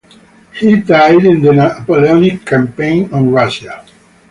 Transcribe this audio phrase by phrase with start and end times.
[0.59, 3.85] He died in the Napoleonic campaign on Russia.